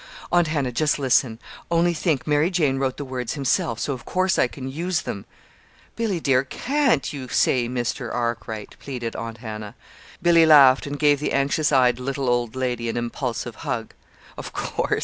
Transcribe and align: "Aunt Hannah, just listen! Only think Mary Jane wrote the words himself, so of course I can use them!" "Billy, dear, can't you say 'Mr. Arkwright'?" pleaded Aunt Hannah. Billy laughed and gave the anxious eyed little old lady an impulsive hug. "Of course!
"Aunt 0.31 0.47
Hannah, 0.47 0.71
just 0.71 0.97
listen! 0.97 1.37
Only 1.69 1.93
think 1.93 2.25
Mary 2.25 2.49
Jane 2.49 2.79
wrote 2.79 2.97
the 2.97 3.05
words 3.05 3.33
himself, 3.33 3.79
so 3.79 3.93
of 3.93 4.03
course 4.03 4.39
I 4.39 4.47
can 4.47 4.67
use 4.67 5.01
them!" 5.03 5.27
"Billy, 5.95 6.19
dear, 6.19 6.43
can't 6.43 7.13
you 7.13 7.27
say 7.27 7.69
'Mr. 7.69 8.11
Arkwright'?" 8.11 8.77
pleaded 8.79 9.15
Aunt 9.15 9.37
Hannah. 9.37 9.75
Billy 10.19 10.43
laughed 10.47 10.87
and 10.87 10.97
gave 10.97 11.19
the 11.19 11.33
anxious 11.33 11.71
eyed 11.71 11.99
little 11.99 12.29
old 12.29 12.55
lady 12.55 12.89
an 12.89 12.97
impulsive 12.97 13.57
hug. 13.57 13.93
"Of 14.39 14.53
course! 14.53 14.99